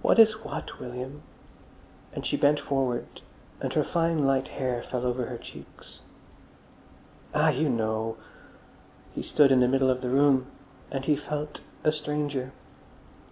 "What 0.00 0.18
is 0.18 0.40
what, 0.42 0.80
William?" 0.80 1.22
And 2.12 2.26
she 2.26 2.36
bent 2.36 2.58
forward, 2.58 3.20
and 3.60 3.72
her 3.74 3.84
fine 3.84 4.24
light 4.26 4.48
hair 4.58 4.82
fell 4.82 5.06
over 5.06 5.26
her 5.26 5.38
cheeks. 5.38 6.00
"Ah, 7.32 7.50
you 7.50 7.68
know!" 7.68 8.16
He 9.14 9.22
stood 9.22 9.52
in 9.52 9.60
the 9.60 9.68
middle 9.68 9.88
of 9.88 10.00
the 10.00 10.10
room 10.10 10.46
and 10.90 11.04
he 11.04 11.14
felt 11.14 11.60
a 11.84 11.92
stranger. 11.92 12.50